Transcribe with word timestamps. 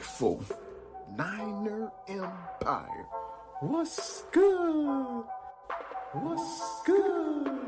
Faithful 0.00 0.42
Niner 1.14 1.92
Empire. 2.08 3.06
What's 3.60 4.22
good? 4.32 5.24
What's 6.14 6.82
good? 6.86 7.60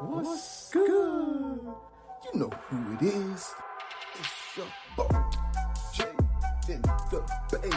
What's 0.00 0.70
good? 0.70 1.60
You 2.24 2.40
know 2.40 2.50
who 2.68 2.94
it 2.94 3.02
is. 3.02 3.52
It's 4.20 4.56
your 4.56 4.66
boy, 4.96 5.08
Jay 5.92 6.04
in 6.72 6.82
the 7.10 7.22
Bay. 7.50 7.70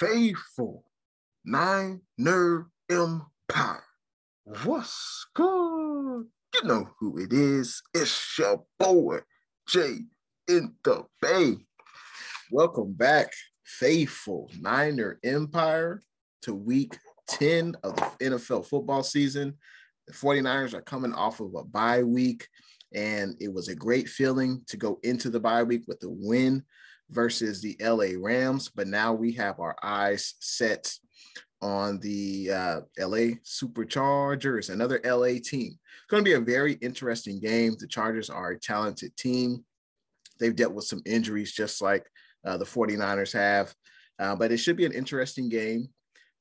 Faithful 0.00 0.84
Niner 1.44 2.66
Empire. 2.90 3.85
What's 4.62 5.26
good? 5.34 6.24
You 6.54 6.62
know 6.62 6.88
who 7.00 7.18
it 7.18 7.32
is. 7.32 7.82
It's 7.92 8.38
your 8.38 8.62
boy, 8.78 9.18
Jay 9.66 9.96
in 10.46 10.72
the 10.84 11.02
Bay. 11.20 11.56
Welcome 12.52 12.92
back, 12.92 13.32
faithful 13.64 14.48
Niner 14.60 15.18
Empire, 15.24 16.00
to 16.42 16.54
week 16.54 16.96
10 17.26 17.74
of 17.82 17.96
the 17.96 18.02
NFL 18.20 18.68
football 18.68 19.02
season. 19.02 19.54
The 20.06 20.14
49ers 20.14 20.74
are 20.74 20.82
coming 20.82 21.12
off 21.12 21.40
of 21.40 21.52
a 21.56 21.64
bye 21.64 22.04
week, 22.04 22.46
and 22.94 23.34
it 23.40 23.52
was 23.52 23.66
a 23.66 23.74
great 23.74 24.08
feeling 24.08 24.62
to 24.68 24.76
go 24.76 25.00
into 25.02 25.28
the 25.28 25.40
bye 25.40 25.64
week 25.64 25.86
with 25.88 25.98
the 25.98 26.10
win 26.10 26.62
versus 27.10 27.60
the 27.60 27.76
LA 27.80 28.10
Rams. 28.16 28.68
But 28.68 28.86
now 28.86 29.12
we 29.12 29.32
have 29.32 29.58
our 29.58 29.74
eyes 29.82 30.34
set 30.38 30.94
on 31.62 31.98
the 32.00 32.50
uh, 32.52 32.80
LA 32.98 33.36
Superchargers, 33.44 34.70
another 34.70 35.00
LA 35.04 35.38
team. 35.42 35.72
It's 35.72 36.10
going 36.10 36.24
to 36.24 36.28
be 36.28 36.34
a 36.34 36.40
very 36.40 36.74
interesting 36.74 37.40
game. 37.40 37.74
The 37.78 37.86
Chargers 37.86 38.30
are 38.30 38.50
a 38.50 38.60
talented 38.60 39.16
team. 39.16 39.64
They've 40.38 40.54
dealt 40.54 40.74
with 40.74 40.84
some 40.84 41.02
injuries 41.06 41.52
just 41.52 41.80
like 41.80 42.06
uh, 42.44 42.56
the 42.58 42.64
49ers 42.64 43.32
have, 43.32 43.74
uh, 44.18 44.36
but 44.36 44.52
it 44.52 44.58
should 44.58 44.76
be 44.76 44.86
an 44.86 44.92
interesting 44.92 45.48
game. 45.48 45.88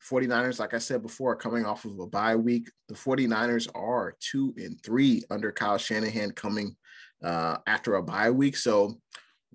49ers, 0.09 0.59
like 0.59 0.73
I 0.73 0.77
said 0.77 1.01
before, 1.01 1.31
are 1.31 1.37
coming 1.37 1.65
off 1.65 1.85
of 1.85 1.97
a 1.99 2.05
bye 2.05 2.35
week. 2.35 2.69
The 2.89 2.95
49ers 2.95 3.67
are 3.73 4.15
two 4.19 4.53
and 4.57 4.79
three 4.83 5.23
under 5.31 5.51
Kyle 5.51 5.77
Shanahan 5.77 6.31
coming 6.31 6.75
uh, 7.23 7.57
after 7.65 7.95
a 7.95 8.03
bye 8.03 8.29
week. 8.29 8.55
So 8.57 8.99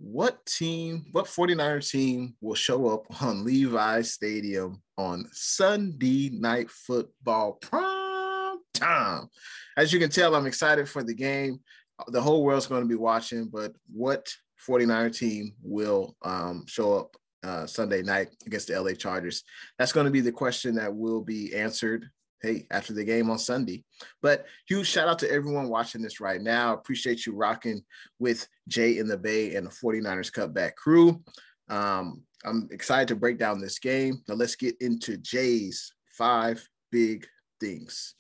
what 0.03 0.44
team, 0.47 1.05
what 1.12 1.27
49er 1.27 1.88
team 1.88 2.34
will 2.41 2.55
show 2.55 2.88
up 2.88 3.22
on 3.22 3.44
Levi 3.44 4.00
Stadium 4.03 4.83
on 4.97 5.28
Sunday 5.33 6.31
night 6.33 6.71
football 6.71 7.53
prime 7.53 8.59
time? 8.72 9.28
As 9.77 9.93
you 9.93 9.99
can 9.99 10.10
tell, 10.10 10.34
I'm 10.34 10.47
excited 10.47 10.89
for 10.89 11.03
the 11.03 11.15
game. 11.15 11.60
The 12.09 12.22
whole 12.22 12.43
world's 12.44 12.66
going 12.66 12.83
to 12.83 12.89
be 12.89 12.94
watching, 12.94 13.49
but 13.49 13.72
what 13.93 14.27
49er 14.66 15.15
team 15.15 15.53
will 15.62 16.16
um, 16.22 16.65
show 16.66 16.99
up 16.99 17.16
uh, 17.43 17.66
Sunday 17.66 18.00
night 18.00 18.28
against 18.47 18.69
the 18.69 18.81
LA 18.81 18.93
Chargers? 18.93 19.44
That's 19.78 19.93
going 19.93 20.06
to 20.06 20.12
be 20.12 20.22
the 20.22 20.33
question 20.33 20.77
that 20.77 20.94
will 20.94 21.21
be 21.21 21.55
answered 21.55 22.09
hey, 22.43 22.67
after 22.71 22.93
the 22.93 23.05
game 23.05 23.31
on 23.31 23.39
Sunday. 23.39 23.84
But 24.23 24.47
huge 24.67 24.87
shout 24.87 25.09
out 25.09 25.19
to 25.21 25.31
everyone 25.31 25.69
watching 25.69 26.03
this 26.03 26.21
right 26.21 26.41
now. 26.41 26.75
Appreciate 26.75 27.27
you 27.27 27.34
rocking 27.34 27.83
with 28.19 28.47
Jay 28.69 28.99
in 28.99 29.06
the 29.06 29.19
Bay 29.19 29.55
and 29.55 29.67
the 29.67 29.71
49ers 29.71 30.33
cutback 30.33 30.75
crew. 30.75 31.23
Um, 31.69 32.23
I'm 32.45 32.69
excited 32.71 33.09
to 33.09 33.17
break 33.17 33.39
down 33.39 33.61
this 33.61 33.78
game. 33.78 34.23
Now 34.28 34.34
let's 34.34 34.56
get 34.56 34.77
into 34.81 35.19
Jay's 35.19 35.93
five 36.17 36.67
big 36.91 37.27
things. 37.61 38.15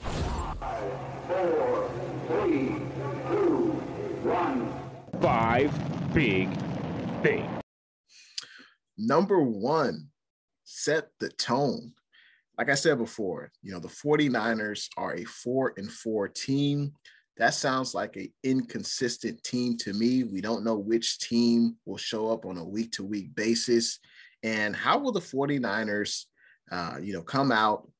Five, 0.00 0.56
four, 1.26 1.90
three, 2.28 2.76
two, 3.28 3.72
one. 4.22 4.72
Five 5.20 6.14
big 6.14 6.48
things. 7.22 7.60
Number 8.96 9.42
one, 9.42 10.08
set 10.64 11.08
the 11.18 11.30
tone 11.30 11.94
like 12.60 12.68
I 12.68 12.74
said 12.74 12.98
before, 12.98 13.50
you 13.62 13.72
know, 13.72 13.78
the 13.78 13.88
49ers 13.88 14.88
are 14.98 15.14
a 15.14 15.24
four 15.24 15.72
and 15.78 15.90
four 15.90 16.28
team. 16.28 16.92
That 17.38 17.54
sounds 17.54 17.94
like 17.94 18.16
an 18.16 18.30
inconsistent 18.44 19.42
team 19.42 19.78
to 19.78 19.94
me. 19.94 20.24
We 20.24 20.42
don't 20.42 20.62
know 20.62 20.76
which 20.76 21.20
team 21.20 21.76
will 21.86 21.96
show 21.96 22.30
up 22.30 22.44
on 22.44 22.58
a 22.58 22.64
week 22.64 22.92
to 22.92 23.02
week 23.02 23.34
basis. 23.34 23.98
And 24.42 24.76
how 24.76 24.98
will 24.98 25.10
the 25.10 25.20
49ers, 25.20 26.26
uh, 26.70 26.98
you 27.00 27.14
know, 27.14 27.22
come 27.22 27.50
out 27.50 27.90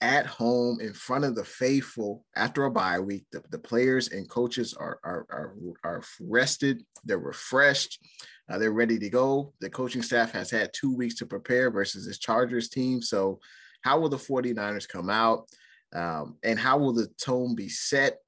at 0.00 0.24
home 0.24 0.78
in 0.80 0.92
front 0.92 1.24
of 1.24 1.34
the 1.34 1.42
faithful 1.42 2.24
after 2.36 2.66
a 2.66 2.70
bye 2.70 3.00
week? 3.00 3.26
The, 3.32 3.42
the 3.50 3.58
players 3.58 4.10
and 4.10 4.30
coaches 4.30 4.72
are, 4.72 5.00
are, 5.02 5.26
are, 5.30 5.56
are 5.82 6.02
rested, 6.20 6.84
they're 7.04 7.18
refreshed, 7.18 7.98
uh, 8.48 8.56
they're 8.56 8.70
ready 8.70 9.00
to 9.00 9.10
go. 9.10 9.52
The 9.60 9.68
coaching 9.68 10.02
staff 10.02 10.30
has 10.30 10.48
had 10.48 10.70
two 10.72 10.94
weeks 10.94 11.16
to 11.16 11.26
prepare 11.26 11.72
versus 11.72 12.06
this 12.06 12.18
Chargers 12.18 12.68
team. 12.68 13.02
So, 13.02 13.40
how 13.86 14.00
will 14.00 14.08
the 14.08 14.16
49ers 14.16 14.88
come 14.88 15.08
out? 15.08 15.48
Um, 15.94 16.38
and 16.42 16.58
how 16.58 16.76
will 16.76 16.92
the 16.92 17.06
tone 17.22 17.54
be 17.54 17.68
set? 17.68 18.18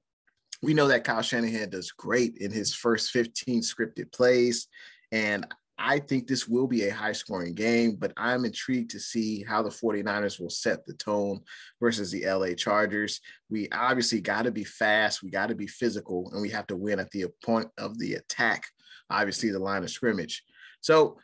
We 0.61 0.73
know 0.73 0.87
that 0.87 1.03
Kyle 1.03 1.21
Shanahan 1.21 1.69
does 1.69 1.91
great 1.91 2.37
in 2.37 2.49
his 2.49 2.73
first 2.73 3.11
15 3.11 3.61
scripted 3.61 4.09
plays. 4.13 4.69
And 5.11 5.45
I 5.77 5.99
think 5.99 6.27
this 6.27 6.47
will 6.47 6.65
be 6.65 6.87
a 6.87 6.93
high 6.93 7.11
scoring 7.11 7.55
game, 7.55 7.97
but 7.99 8.13
I'm 8.15 8.45
intrigued 8.45 8.91
to 8.91 9.01
see 9.01 9.43
how 9.43 9.61
the 9.61 9.69
49ers 9.69 10.39
will 10.39 10.49
set 10.49 10.85
the 10.85 10.93
tone 10.93 11.41
versus 11.81 12.09
the 12.09 12.25
LA 12.25 12.53
Chargers. 12.53 13.19
We 13.49 13.67
obviously 13.73 14.21
got 14.21 14.43
to 14.43 14.51
be 14.51 14.63
fast, 14.63 15.21
we 15.21 15.29
got 15.29 15.47
to 15.47 15.55
be 15.55 15.67
physical, 15.67 16.31
and 16.31 16.41
we 16.41 16.51
have 16.51 16.67
to 16.67 16.77
win 16.77 17.01
at 17.01 17.11
the 17.11 17.25
point 17.43 17.67
of 17.77 17.99
the 17.99 18.13
attack, 18.13 18.63
obviously, 19.09 19.51
the 19.51 19.59
line 19.59 19.83
of 19.83 19.89
scrimmage. 19.89 20.41
So 20.79 21.17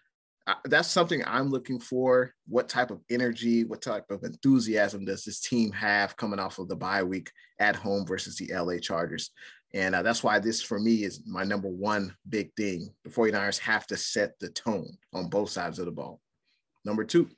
that's 0.65 0.89
something 0.89 1.23
I'm 1.25 1.49
looking 1.49 1.79
for. 1.79 2.33
What 2.47 2.69
type 2.69 2.91
of 2.91 3.01
energy, 3.09 3.63
what 3.63 3.81
type 3.81 4.11
of 4.11 4.23
enthusiasm 4.23 5.05
does 5.05 5.23
this 5.23 5.39
team 5.39 5.71
have 5.71 6.17
coming 6.17 6.39
off 6.39 6.59
of 6.59 6.67
the 6.67 6.75
bye 6.75 7.03
week 7.03 7.31
at 7.59 7.75
home 7.75 8.05
versus 8.05 8.37
the 8.37 8.53
LA 8.53 8.77
Chargers? 8.77 9.31
And 9.73 9.95
uh, 9.95 10.03
that's 10.03 10.23
why 10.23 10.39
this, 10.39 10.61
for 10.61 10.79
me, 10.79 11.03
is 11.03 11.23
my 11.25 11.43
number 11.43 11.67
one 11.67 12.15
big 12.29 12.53
thing. 12.55 12.93
The 13.03 13.09
49ers 13.09 13.59
have 13.59 13.87
to 13.87 13.97
set 13.97 14.39
the 14.39 14.49
tone 14.49 14.87
on 15.13 15.29
both 15.29 15.49
sides 15.49 15.79
of 15.79 15.85
the 15.85 15.91
ball. 15.91 16.21
Number 16.85 17.03
two, 17.03 17.29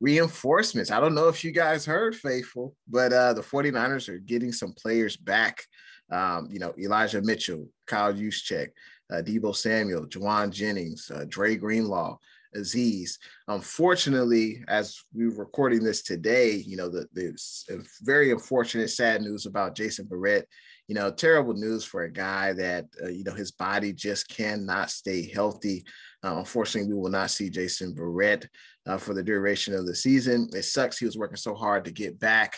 reinforcements. 0.00 0.90
I 0.90 1.00
don't 1.00 1.14
know 1.14 1.28
if 1.28 1.44
you 1.44 1.50
guys 1.50 1.84
heard, 1.84 2.14
Faithful, 2.14 2.76
but 2.88 3.12
uh, 3.12 3.32
the 3.32 3.42
49ers 3.42 4.08
are 4.08 4.18
getting 4.18 4.52
some 4.52 4.72
players 4.72 5.16
back. 5.16 5.62
Um, 6.10 6.48
you 6.50 6.60
know, 6.60 6.72
Elijah 6.78 7.20
Mitchell, 7.20 7.68
Kyle 7.86 8.14
Juszczyk, 8.14 8.68
uh, 9.12 9.22
Deebo 9.22 9.54
Samuel, 9.54 10.06
Jauan 10.06 10.50
Jennings, 10.50 11.10
uh, 11.14 11.24
Dre 11.28 11.56
Greenlaw, 11.56 12.18
Azeez. 12.56 13.18
Unfortunately, 13.48 14.64
as 14.68 14.98
we 15.14 15.26
are 15.26 15.30
recording 15.30 15.84
this 15.84 16.02
today, 16.02 16.52
you 16.54 16.76
know, 16.76 16.88
the, 16.88 17.06
the 17.12 17.86
very 18.02 18.30
unfortunate, 18.30 18.90
sad 18.90 19.20
news 19.22 19.46
about 19.46 19.76
Jason 19.76 20.06
Verrett. 20.06 20.44
You 20.88 20.94
know, 20.94 21.10
terrible 21.10 21.54
news 21.54 21.84
for 21.84 22.02
a 22.02 22.10
guy 22.10 22.52
that, 22.52 22.84
uh, 23.02 23.08
you 23.08 23.24
know, 23.24 23.34
his 23.34 23.50
body 23.50 23.92
just 23.92 24.28
cannot 24.28 24.88
stay 24.88 25.28
healthy. 25.28 25.84
Uh, 26.22 26.36
unfortunately, 26.38 26.92
we 26.92 26.98
will 27.00 27.10
not 27.10 27.30
see 27.30 27.50
Jason 27.50 27.92
Verrett 27.92 28.46
uh, 28.86 28.96
for 28.96 29.12
the 29.12 29.22
duration 29.22 29.74
of 29.74 29.84
the 29.84 29.96
season. 29.96 30.48
It 30.52 30.62
sucks. 30.62 30.98
He 30.98 31.04
was 31.04 31.18
working 31.18 31.36
so 31.36 31.54
hard 31.56 31.84
to 31.86 31.90
get 31.90 32.20
back. 32.20 32.56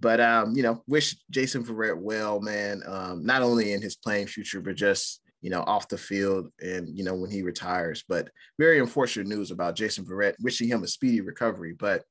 But, 0.00 0.20
um, 0.20 0.56
you 0.56 0.64
know, 0.64 0.82
wish 0.88 1.16
Jason 1.30 1.64
Verrett 1.64 1.96
well, 1.96 2.40
man, 2.40 2.82
um, 2.86 3.24
not 3.24 3.42
only 3.42 3.72
in 3.72 3.80
his 3.80 3.94
playing 3.94 4.26
future, 4.26 4.60
but 4.60 4.74
just, 4.74 5.20
you 5.40 5.50
know, 5.50 5.62
off 5.62 5.88
the 5.88 5.98
field 5.98 6.50
and, 6.60 6.96
you 6.96 7.04
know, 7.04 7.14
when 7.14 7.30
he 7.30 7.42
retires. 7.42 8.04
But 8.08 8.30
very 8.58 8.78
unfortunate 8.78 9.26
news 9.26 9.50
about 9.50 9.76
Jason 9.76 10.04
Verrett, 10.04 10.34
wishing 10.40 10.68
him 10.68 10.82
a 10.82 10.88
speedy 10.88 11.20
recovery. 11.20 11.74
But 11.78 12.02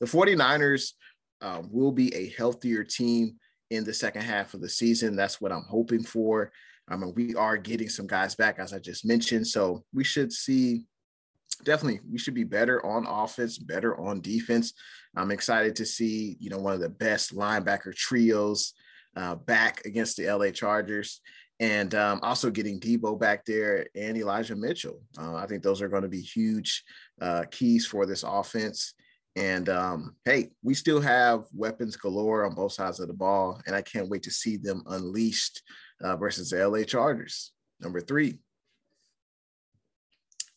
the 0.00 0.06
49ers 0.06 0.92
um, 1.40 1.68
will 1.70 1.92
be 1.92 2.14
a 2.14 2.30
healthier 2.30 2.84
team 2.84 3.36
in 3.70 3.84
the 3.84 3.94
second 3.94 4.22
half 4.22 4.54
of 4.54 4.60
the 4.60 4.68
season. 4.68 5.16
That's 5.16 5.40
what 5.40 5.52
I'm 5.52 5.64
hoping 5.68 6.04
for. 6.04 6.52
I 6.88 6.96
mean, 6.96 7.14
we 7.16 7.34
are 7.34 7.56
getting 7.56 7.88
some 7.88 8.06
guys 8.06 8.34
back, 8.34 8.58
as 8.58 8.72
I 8.72 8.78
just 8.78 9.06
mentioned. 9.06 9.46
So 9.46 9.84
we 9.92 10.04
should 10.04 10.32
see 10.32 10.84
definitely 11.62 12.00
we 12.10 12.18
should 12.18 12.34
be 12.34 12.44
better 12.44 12.84
on 12.84 13.06
offense, 13.06 13.58
better 13.58 13.98
on 13.98 14.20
defense. 14.20 14.74
I'm 15.16 15.30
excited 15.30 15.76
to 15.76 15.86
see, 15.86 16.36
you 16.40 16.50
know, 16.50 16.58
one 16.58 16.74
of 16.74 16.80
the 16.80 16.88
best 16.88 17.34
linebacker 17.34 17.94
trios 17.94 18.74
uh, 19.16 19.36
back 19.36 19.82
against 19.84 20.16
the 20.16 20.30
LA 20.30 20.50
Chargers. 20.50 21.20
And 21.60 21.94
um, 21.94 22.20
also 22.22 22.50
getting 22.50 22.80
Deebo 22.80 23.18
back 23.18 23.44
there 23.44 23.86
and 23.94 24.16
Elijah 24.16 24.56
Mitchell. 24.56 25.00
Uh, 25.16 25.36
I 25.36 25.46
think 25.46 25.62
those 25.62 25.80
are 25.80 25.88
going 25.88 26.02
to 26.02 26.08
be 26.08 26.20
huge 26.20 26.82
uh, 27.20 27.44
keys 27.50 27.86
for 27.86 28.06
this 28.06 28.24
offense. 28.24 28.94
And 29.36 29.68
um, 29.68 30.16
hey, 30.24 30.50
we 30.62 30.74
still 30.74 31.00
have 31.00 31.44
weapons 31.52 31.96
galore 31.96 32.44
on 32.44 32.54
both 32.54 32.72
sides 32.72 33.00
of 33.00 33.08
the 33.08 33.14
ball, 33.14 33.60
and 33.66 33.74
I 33.74 33.82
can't 33.82 34.08
wait 34.08 34.22
to 34.24 34.30
see 34.30 34.56
them 34.56 34.84
unleashed 34.86 35.62
uh, 36.02 36.16
versus 36.16 36.50
the 36.50 36.68
LA 36.68 36.84
Chargers. 36.84 37.52
Number 37.80 38.00
three, 38.00 38.38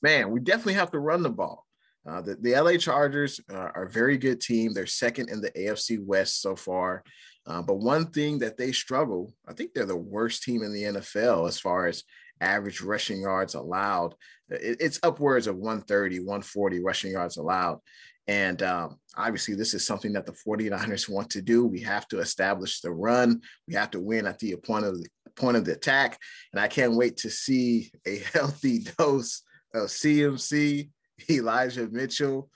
man, 0.02 0.30
we 0.30 0.40
definitely 0.40 0.76
have 0.76 0.92
to 0.92 1.00
run 1.00 1.24
the 1.24 1.30
ball. 1.30 1.66
Uh, 2.08 2.22
the, 2.22 2.36
the 2.36 2.60
LA 2.60 2.78
Chargers 2.78 3.42
uh, 3.52 3.70
are 3.76 3.84
a 3.84 3.90
very 3.90 4.18
good 4.18 4.40
team. 4.40 4.74
They're 4.74 4.86
second 4.86 5.30
in 5.30 5.42
the 5.42 5.52
AFC 5.52 6.04
West 6.04 6.42
so 6.42 6.56
far. 6.56 7.04
Uh, 7.48 7.62
but 7.62 7.76
one 7.76 8.08
thing 8.08 8.40
that 8.40 8.58
they 8.58 8.72
struggle, 8.74 9.34
I 9.48 9.54
think 9.54 9.74
they're 9.74 9.86
the 9.86 9.96
worst 9.96 10.44
team 10.44 10.64
in 10.64 10.74
the 10.74 10.84
NFL 10.84 11.48
as 11.48 11.60
far 11.60 11.88
as 11.88 12.04
average 12.42 12.82
rushing 12.82 13.22
yards 13.22 13.56
allowed. 13.56 14.16
It, 14.50 14.78
it's 14.82 15.00
upwards 15.02 15.48
of 15.48 15.56
130, 15.56 16.20
140 16.20 16.84
rushing 16.84 17.12
yards 17.12 17.38
allowed. 17.38 17.80
And 18.28 18.62
um, 18.62 19.00
obviously, 19.16 19.56
this 19.56 19.74
is 19.74 19.86
something 19.86 20.12
that 20.14 20.26
the 20.26 20.34
49ers 20.34 21.10
want 21.14 21.30
to 21.32 21.42
do. 21.42 21.66
We 21.66 21.82
have 21.82 22.08
to 22.10 22.20
establish 22.20 22.82
the 22.82 22.92
run. 22.92 23.42
We 23.68 23.76
have 23.76 23.92
to 23.92 24.00
win 24.00 24.28
at 24.28 24.40
the 24.40 24.56
point 24.58 24.86
of 24.86 25.02
the 25.02 25.08
point 25.36 25.56
of 25.56 25.66
the 25.66 25.74
attack. 25.74 26.20
And 26.52 26.60
I 26.60 26.68
can't 26.68 26.96
wait 26.96 27.18
to 27.18 27.30
see 27.30 27.92
a 28.06 28.18
healthy 28.34 28.86
dose 28.98 29.42
of 29.74 29.84
CMC, 29.84 30.90
Elijah 31.30 31.88
Mitchell. 31.90 32.50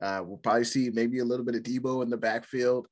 Uh, 0.00 0.22
we'll 0.24 0.38
probably 0.38 0.64
see 0.64 0.90
maybe 0.92 1.20
a 1.20 1.24
little 1.24 1.46
bit 1.46 1.54
of 1.54 1.62
Deebo 1.62 2.02
in 2.02 2.10
the 2.10 2.16
backfield. 2.16 2.88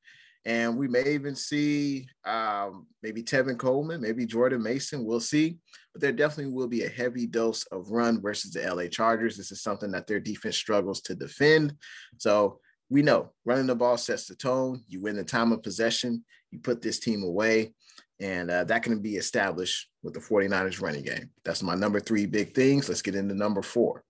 And 0.47 0.79
we 0.79 0.89
may 0.89 1.13
even 1.13 1.35
see 1.35 2.09
um, 2.25 2.87
maybe 3.03 3.23
Tevin 3.23 3.59
Coleman, 3.59 4.01
maybe 4.01 4.25
Jordan 4.25 4.63
Mason. 4.63 5.05
We'll 5.05 5.21
see. 5.21 5.59
But 5.93 6.01
there 6.01 6.13
definitely 6.13 6.53
will 6.53 6.69
be 6.69 6.85
a 6.85 6.89
heavy 6.89 7.27
dose 7.27 7.65
of 7.67 7.91
run 7.91 8.23
versus 8.23 8.53
the 8.53 8.63
LA 8.63 8.87
Chargers. 8.87 9.37
This 9.37 9.53
is 9.53 9.63
something 9.63 9.91
that 9.91 10.07
their 10.07 10.21
defense 10.21 10.57
struggles 10.57 11.03
to 11.03 11.15
defend. 11.15 11.75
So 12.17 12.61
we 12.89 13.03
know 13.03 13.33
running 13.45 13.67
the 13.67 13.75
ball 13.75 13.99
sets 13.99 14.27
the 14.27 14.35
tone. 14.35 14.83
You 14.89 15.03
win 15.03 15.17
the 15.17 15.25
time 15.25 15.53
of 15.53 15.63
possession, 15.63 16.25
you 16.51 16.59
put 16.59 16.81
this 16.81 16.99
team 16.99 17.23
away. 17.23 17.75
And 18.19 18.51
uh, 18.51 18.65
that 18.65 18.83
can 18.83 19.01
be 19.01 19.17
established 19.17 19.89
with 20.03 20.15
the 20.15 20.21
49ers 20.21 20.81
running 20.81 21.05
game. 21.05 21.31
That's 21.45 21.63
my 21.63 21.75
number 21.75 22.01
three 22.01 22.27
big 22.27 22.55
things. 22.55 22.89
Let's 22.89 23.03
get 23.03 23.15
into 23.15 23.35
number 23.35 23.63
four. 23.63 24.05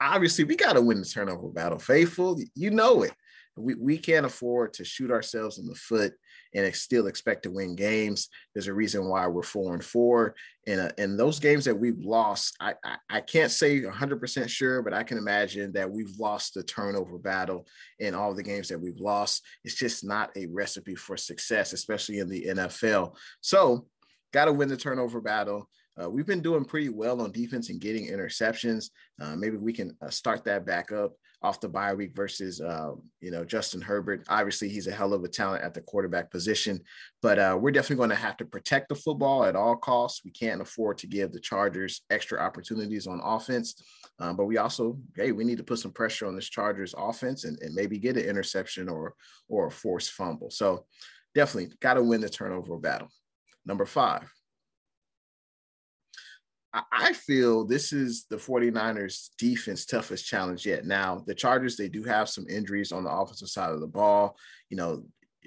Obviously, 0.00 0.44
we 0.44 0.56
got 0.56 0.74
to 0.74 0.80
win 0.80 1.00
the 1.00 1.06
turnover 1.06 1.48
battle. 1.48 1.78
Faithful, 1.78 2.38
you 2.54 2.70
know 2.70 3.02
it 3.02 3.12
we, 3.56 3.74
we 3.74 3.98
can't 3.98 4.26
afford 4.26 4.72
to 4.74 4.84
shoot 4.84 5.10
ourselves 5.10 5.58
in 5.58 5.66
the 5.66 5.74
foot 5.74 6.14
and 6.54 6.74
still 6.74 7.06
expect 7.06 7.42
to 7.42 7.50
win 7.50 7.74
games. 7.74 8.28
There's 8.54 8.68
a 8.68 8.74
reason 8.74 9.08
why 9.08 9.26
we're 9.26 9.42
four 9.42 9.74
and 9.74 9.84
four. 9.84 10.34
And 10.66 10.80
uh, 10.80 10.90
and 10.98 11.18
those 11.18 11.38
games 11.38 11.64
that 11.64 11.74
we've 11.74 11.98
lost, 11.98 12.56
I, 12.60 12.74
I, 12.84 12.96
I 13.10 13.20
can't 13.20 13.50
say 13.50 13.80
100% 13.80 14.48
sure, 14.48 14.82
but 14.82 14.94
I 14.94 15.02
can 15.02 15.18
imagine 15.18 15.72
that 15.72 15.90
we've 15.90 16.16
lost 16.18 16.54
the 16.54 16.62
turnover 16.62 17.18
battle 17.18 17.66
in 17.98 18.14
all 18.14 18.34
the 18.34 18.42
games 18.42 18.68
that 18.68 18.80
we've 18.80 19.00
lost. 19.00 19.42
It's 19.64 19.74
just 19.74 20.04
not 20.04 20.30
a 20.36 20.46
recipe 20.46 20.94
for 20.94 21.16
success, 21.16 21.72
especially 21.72 22.20
in 22.20 22.28
the 22.28 22.46
NFL. 22.46 23.16
So, 23.40 23.86
got 24.32 24.46
to 24.46 24.52
win 24.52 24.68
the 24.68 24.76
turnover 24.76 25.20
battle. 25.20 25.68
Uh, 26.00 26.08
we've 26.08 26.26
been 26.26 26.40
doing 26.40 26.64
pretty 26.64 26.88
well 26.88 27.20
on 27.20 27.32
defense 27.32 27.68
and 27.68 27.80
getting 27.80 28.08
interceptions. 28.08 28.90
Uh, 29.20 29.36
maybe 29.36 29.58
we 29.58 29.74
can 29.74 29.94
uh, 30.00 30.08
start 30.08 30.44
that 30.44 30.64
back 30.64 30.90
up 30.90 31.12
off 31.42 31.60
the 31.60 31.68
bye 31.68 31.94
week 31.94 32.14
versus 32.14 32.60
um, 32.60 33.02
you 33.20 33.30
know 33.30 33.44
Justin 33.44 33.80
Herbert. 33.80 34.24
Obviously, 34.28 34.68
he's 34.68 34.86
a 34.86 34.92
hell 34.92 35.12
of 35.12 35.24
a 35.24 35.28
talent 35.28 35.64
at 35.64 35.74
the 35.74 35.80
quarterback 35.80 36.30
position, 36.30 36.80
but 37.20 37.38
uh, 37.38 37.58
we're 37.60 37.72
definitely 37.72 37.96
going 37.96 38.10
to 38.10 38.16
have 38.16 38.36
to 38.38 38.44
protect 38.44 38.88
the 38.88 38.94
football 38.94 39.44
at 39.44 39.56
all 39.56 39.76
costs. 39.76 40.22
We 40.24 40.30
can't 40.30 40.60
afford 40.60 40.98
to 40.98 41.06
give 41.06 41.32
the 41.32 41.40
Chargers 41.40 42.02
extra 42.10 42.40
opportunities 42.40 43.06
on 43.06 43.20
offense, 43.22 43.74
um, 44.18 44.36
but 44.36 44.46
we 44.46 44.58
also 44.58 44.98
hey 45.16 45.32
we 45.32 45.44
need 45.44 45.58
to 45.58 45.64
put 45.64 45.78
some 45.78 45.92
pressure 45.92 46.26
on 46.26 46.36
this 46.36 46.48
Chargers 46.48 46.94
offense 46.96 47.44
and, 47.44 47.58
and 47.60 47.74
maybe 47.74 47.98
get 47.98 48.16
an 48.16 48.24
interception 48.24 48.88
or 48.88 49.14
or 49.48 49.66
a 49.66 49.70
forced 49.70 50.12
fumble. 50.12 50.50
So 50.50 50.86
definitely 51.34 51.74
got 51.80 51.94
to 51.94 52.02
win 52.02 52.20
the 52.20 52.28
turnover 52.28 52.76
battle. 52.76 53.08
Number 53.64 53.86
five, 53.86 54.30
I 56.74 57.12
feel 57.12 57.64
this 57.64 57.92
is 57.92 58.24
the 58.30 58.36
49ers 58.36 59.30
defense 59.36 59.84
toughest 59.84 60.26
challenge 60.26 60.64
yet. 60.64 60.86
Now, 60.86 61.22
the 61.26 61.34
Chargers, 61.34 61.76
they 61.76 61.88
do 61.88 62.02
have 62.04 62.30
some 62.30 62.46
injuries 62.48 62.92
on 62.92 63.04
the 63.04 63.10
offensive 63.10 63.48
side 63.48 63.72
of 63.72 63.80
the 63.80 63.86
ball. 63.86 64.38
You 64.70 64.78
know, 64.78 65.04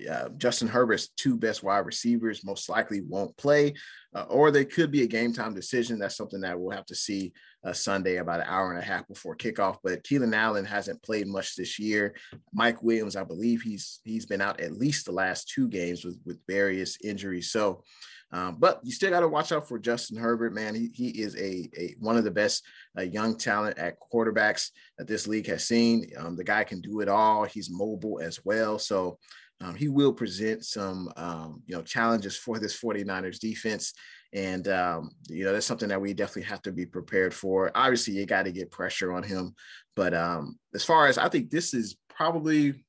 uh, 0.09 0.29
Justin 0.37 0.67
Herbert's 0.67 1.09
two 1.09 1.37
best 1.37 1.63
wide 1.63 1.85
receivers 1.85 2.43
most 2.43 2.69
likely 2.69 3.01
won't 3.01 3.35
play, 3.37 3.73
uh, 4.13 4.25
or 4.29 4.51
they 4.51 4.65
could 4.65 4.91
be 4.91 5.03
a 5.03 5.07
game 5.07 5.33
time 5.33 5.53
decision. 5.53 5.99
That's 5.99 6.17
something 6.17 6.41
that 6.41 6.59
we'll 6.59 6.75
have 6.75 6.85
to 6.87 6.95
see 6.95 7.33
uh, 7.63 7.73
Sunday 7.73 8.17
about 8.17 8.41
an 8.41 8.47
hour 8.47 8.71
and 8.71 8.81
a 8.81 8.85
half 8.85 9.07
before 9.07 9.35
kickoff. 9.35 9.77
But 9.83 10.03
Keenan 10.03 10.33
Allen 10.33 10.65
hasn't 10.65 11.03
played 11.03 11.27
much 11.27 11.55
this 11.55 11.79
year. 11.79 12.15
Mike 12.53 12.83
Williams, 12.83 13.15
I 13.15 13.23
believe 13.23 13.61
he's 13.61 14.01
he's 14.03 14.25
been 14.25 14.41
out 14.41 14.59
at 14.59 14.77
least 14.77 15.05
the 15.05 15.11
last 15.11 15.49
two 15.49 15.67
games 15.67 16.03
with 16.03 16.19
with 16.25 16.39
various 16.47 16.97
injuries. 17.03 17.51
So 17.51 17.83
um, 18.31 18.57
but 18.59 18.81
you 18.83 18.91
still 18.91 19.11
got 19.11 19.21
to 19.21 19.27
watch 19.27 19.51
out 19.51 19.67
for 19.67 19.79
Justin 19.79 20.17
Herbert, 20.17 20.53
man. 20.53 20.75
He, 20.75 20.89
he 20.93 21.07
is 21.21 21.35
a, 21.37 21.69
a 21.77 21.95
one 21.99 22.17
of 22.17 22.23
the 22.23 22.31
best 22.31 22.63
uh, 22.97 23.03
young 23.03 23.37
talent 23.37 23.77
at 23.77 23.95
quarterbacks 23.99 24.71
that 24.97 25.07
this 25.07 25.27
league 25.27 25.47
has 25.47 25.65
seen. 25.65 26.11
Um, 26.17 26.35
the 26.35 26.43
guy 26.43 26.63
can 26.63 26.81
do 26.81 26.99
it 27.01 27.07
all. 27.07 27.45
He's 27.45 27.69
mobile 27.69 28.19
as 28.21 28.43
well. 28.43 28.79
So 28.79 29.19
um, 29.61 29.75
he 29.75 29.87
will 29.87 30.13
present 30.13 30.65
some, 30.65 31.09
um, 31.15 31.63
you 31.65 31.75
know, 31.75 31.81
challenges 31.81 32.35
for 32.35 32.59
this 32.59 32.79
49ers 32.79 33.39
defense. 33.39 33.93
And, 34.33 34.67
um, 34.67 35.11
you 35.29 35.45
know, 35.45 35.53
that's 35.53 35.65
something 35.65 35.89
that 35.89 36.01
we 36.01 36.13
definitely 36.13 36.49
have 36.49 36.61
to 36.63 36.71
be 36.71 36.85
prepared 36.85 37.33
for. 37.33 37.71
Obviously, 37.73 38.15
you 38.15 38.25
got 38.25 38.43
to 38.43 38.51
get 38.51 38.71
pressure 38.71 39.13
on 39.13 39.23
him. 39.23 39.55
But 39.95 40.13
um, 40.13 40.59
as 40.73 40.83
far 40.83 41.07
as 41.07 41.17
I 41.17 41.29
think 41.29 41.49
this 41.49 41.73
is 41.73 41.95
probably 42.09 42.85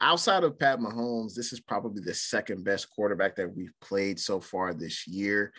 Outside 0.00 0.44
of 0.44 0.58
Pat 0.58 0.78
Mahomes, 0.78 1.34
this 1.34 1.52
is 1.52 1.60
probably 1.60 2.02
the 2.02 2.14
second 2.14 2.64
best 2.64 2.90
quarterback 2.90 3.36
that 3.36 3.54
we've 3.54 3.72
played 3.80 4.20
so 4.20 4.40
far 4.40 4.72
this 4.72 5.06
year. 5.06 5.52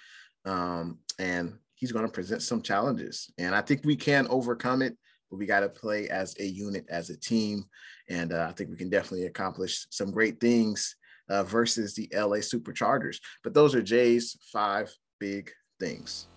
Um, 0.46 1.00
and 1.20 1.58
he's 1.76 1.92
going 1.92 2.06
to 2.06 2.12
present 2.12 2.42
some 2.42 2.62
challenges. 2.62 3.32
And 3.38 3.54
I 3.54 3.62
think 3.62 3.82
we 3.84 3.96
can 3.96 4.28
overcome 4.30 4.82
it, 4.82 4.98
but 5.36 5.40
we 5.40 5.46
got 5.46 5.60
to 5.60 5.70
play 5.70 6.08
as 6.08 6.34
a 6.40 6.46
unit, 6.46 6.86
as 6.90 7.10
a 7.10 7.18
team. 7.18 7.66
And 8.08 8.32
uh, 8.32 8.48
I 8.50 8.54
think 8.54 8.70
we 8.70 8.78
can 8.78 8.90
definitely 8.90 9.26
accomplish 9.26 9.86
some 9.90 10.10
great 10.10 10.40
things 10.40 10.96
uh, 11.28 11.44
versus 11.44 11.94
the 11.94 12.08
LA 12.14 12.38
Superchargers. 12.38 13.18
But 13.44 13.54
those 13.54 13.76
are 13.76 13.82
Jay's 13.82 14.38
five 14.54 14.90
big 15.20 15.52
things. 15.78 16.28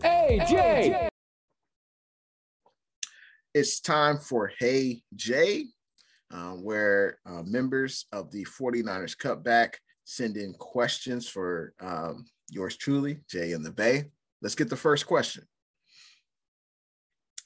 Hey, 0.00 0.40
Jay. 0.48 1.08
It's 3.52 3.80
time 3.80 4.18
for 4.18 4.50
Hey 4.58 5.02
Jay. 5.14 5.66
Uh, 6.32 6.52
where 6.52 7.18
uh, 7.26 7.42
members 7.44 8.06
of 8.12 8.30
the 8.32 8.44
49ers 8.46 9.16
Cutback 9.16 9.74
send 10.04 10.36
in 10.36 10.54
questions 10.54 11.28
for 11.28 11.74
um, 11.80 12.24
yours 12.50 12.76
truly, 12.76 13.18
Jay 13.28 13.52
in 13.52 13.62
the 13.62 13.70
Bay. 13.70 14.06
Let's 14.40 14.54
get 14.56 14.70
the 14.70 14.76
first 14.76 15.06
question. 15.06 15.46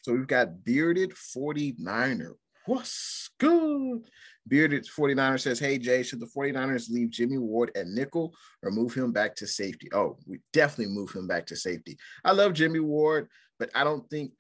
So 0.09 0.15
we've 0.15 0.27
got 0.27 0.65
Bearded 0.65 1.11
49er. 1.11 2.33
What's 2.65 3.29
good? 3.39 4.09
Bearded 4.49 4.87
49er 4.87 5.39
says, 5.39 5.59
Hey 5.59 5.77
Jay, 5.77 6.03
should 6.03 6.21
the 6.21 6.31
49ers 6.35 6.89
leave 6.89 7.11
Jimmy 7.11 7.37
Ward 7.37 7.73
at 7.77 7.89
nickel 7.89 8.33
or 8.63 8.71
move 8.71 8.95
him 8.95 9.13
back 9.13 9.35
to 9.37 9.47
safety? 9.47 9.91
Oh, 9.93 10.17
we 10.27 10.39
definitely 10.55 10.95
move 10.95 11.13
him 11.13 11.27
back 11.27 11.45
to 11.49 11.57
safety. 11.57 11.99
I 12.25 12.33
love 12.33 12.55
Jimmy 12.55 12.81
Ward, 12.81 13.29
but 13.59 13.69
I 13.75 13.85
don't 13.85 14.09
think 14.09 14.33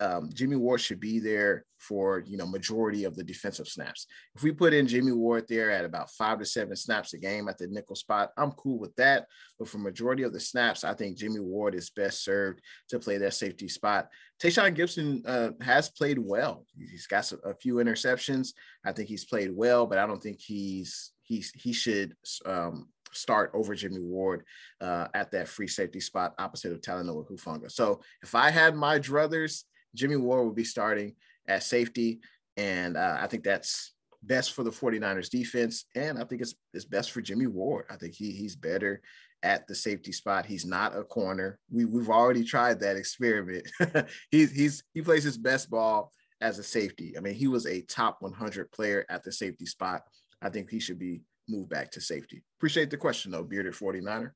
um, 0.00 0.30
Jimmy 0.32 0.56
Ward 0.56 0.80
should 0.80 1.00
be 1.00 1.18
there 1.18 1.64
for 1.78 2.24
you 2.26 2.36
know 2.36 2.46
majority 2.46 3.04
of 3.04 3.14
the 3.14 3.22
defensive 3.22 3.68
snaps. 3.68 4.06
If 4.34 4.42
we 4.42 4.52
put 4.52 4.72
in 4.72 4.88
Jimmy 4.88 5.12
Ward 5.12 5.46
there 5.48 5.70
at 5.70 5.84
about 5.84 6.10
five 6.10 6.38
to 6.38 6.44
seven 6.44 6.74
snaps 6.76 7.14
a 7.14 7.18
game 7.18 7.48
at 7.48 7.58
the 7.58 7.68
nickel 7.68 7.94
spot, 7.94 8.30
I'm 8.36 8.52
cool 8.52 8.78
with 8.78 8.94
that. 8.96 9.26
But 9.58 9.68
for 9.68 9.78
majority 9.78 10.22
of 10.22 10.32
the 10.32 10.40
snaps, 10.40 10.82
I 10.82 10.94
think 10.94 11.18
Jimmy 11.18 11.40
Ward 11.40 11.74
is 11.74 11.90
best 11.90 12.24
served 12.24 12.60
to 12.88 12.98
play 12.98 13.18
that 13.18 13.34
safety 13.34 13.68
spot. 13.68 14.08
Tashaun 14.42 14.76
Gipson 14.76 15.22
uh, 15.26 15.52
has 15.62 15.90
played 15.90 16.18
well. 16.18 16.64
He's 16.76 17.06
got 17.06 17.30
a 17.44 17.54
few 17.54 17.74
interceptions. 17.76 18.48
I 18.84 18.92
think 18.92 19.08
he's 19.08 19.24
played 19.24 19.54
well, 19.54 19.86
but 19.86 19.98
I 19.98 20.06
don't 20.06 20.22
think 20.22 20.40
he's 20.40 21.12
he's 21.22 21.52
he 21.52 21.72
should 21.72 22.14
um, 22.44 22.88
start 23.12 23.50
over 23.54 23.74
Jimmy 23.74 24.00
Ward 24.00 24.44
uh, 24.80 25.08
at 25.14 25.30
that 25.32 25.48
free 25.48 25.68
safety 25.68 26.00
spot 26.00 26.34
opposite 26.38 26.72
of 26.72 26.80
Talanoa 26.80 27.30
Hufanga. 27.30 27.70
So 27.70 28.00
if 28.22 28.34
I 28.34 28.50
had 28.50 28.74
my 28.74 28.98
druthers, 28.98 29.64
Jimmy 29.94 30.16
Ward 30.16 30.44
will 30.44 30.52
be 30.52 30.64
starting 30.64 31.14
at 31.46 31.62
safety. 31.62 32.20
And 32.56 32.96
uh, 32.96 33.18
I 33.20 33.26
think 33.26 33.44
that's 33.44 33.92
best 34.22 34.52
for 34.52 34.62
the 34.62 34.70
49ers 34.70 35.30
defense. 35.30 35.84
And 35.94 36.18
I 36.18 36.24
think 36.24 36.40
it's, 36.40 36.54
it's 36.72 36.84
best 36.84 37.12
for 37.12 37.20
Jimmy 37.20 37.46
Ward. 37.46 37.86
I 37.90 37.96
think 37.96 38.14
he, 38.14 38.30
he's 38.30 38.56
better 38.56 39.02
at 39.42 39.66
the 39.66 39.74
safety 39.74 40.12
spot. 40.12 40.46
He's 40.46 40.64
not 40.64 40.96
a 40.96 41.04
corner. 41.04 41.58
We, 41.70 41.84
we've 41.84 42.10
already 42.10 42.44
tried 42.44 42.80
that 42.80 42.96
experiment. 42.96 43.68
he's, 44.30 44.50
he's, 44.52 44.82
he 44.94 45.02
plays 45.02 45.24
his 45.24 45.36
best 45.36 45.70
ball 45.70 46.12
as 46.40 46.58
a 46.58 46.62
safety. 46.62 47.14
I 47.16 47.20
mean, 47.20 47.34
he 47.34 47.48
was 47.48 47.66
a 47.66 47.82
top 47.82 48.18
100 48.20 48.72
player 48.72 49.04
at 49.08 49.22
the 49.22 49.32
safety 49.32 49.66
spot. 49.66 50.02
I 50.40 50.48
think 50.48 50.70
he 50.70 50.80
should 50.80 50.98
be 50.98 51.22
moved 51.48 51.70
back 51.70 51.90
to 51.92 52.00
safety. 52.00 52.42
Appreciate 52.58 52.90
the 52.90 52.96
question, 52.96 53.32
though, 53.32 53.42
bearded 53.42 53.74
49er. 53.74 54.32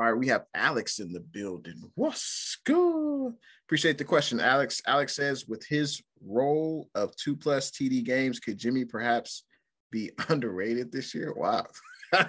All 0.00 0.06
right, 0.06 0.18
we 0.18 0.28
have 0.28 0.44
Alex 0.54 1.00
in 1.00 1.12
the 1.12 1.18
building. 1.18 1.90
What's 1.96 2.58
good? 2.64 3.32
Appreciate 3.66 3.98
the 3.98 4.04
question, 4.04 4.38
Alex. 4.38 4.80
Alex 4.86 5.16
says, 5.16 5.46
with 5.48 5.66
his 5.66 6.00
role 6.24 6.88
of 6.94 7.16
two 7.16 7.34
plus 7.34 7.72
TD 7.72 8.04
games, 8.04 8.38
could 8.38 8.58
Jimmy 8.58 8.84
perhaps 8.84 9.42
be 9.90 10.12
underrated 10.28 10.92
this 10.92 11.16
year? 11.16 11.34
Wow. 11.34 11.66